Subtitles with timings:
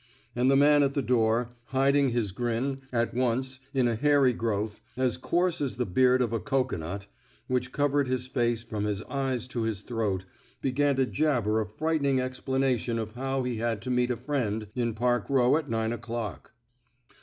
[0.35, 4.81] And the man at the door, hiding his grin, at once, in a hairy growth—
[4.97, 7.05] as coarse as the beard of a cocoanut—
[7.47, 10.25] which covered his face from his eyes to his throat,
[10.59, 14.95] began to jabber a frightened explanation of how he had to meet a friend in
[14.95, 16.51] Park Row at nine o'clock.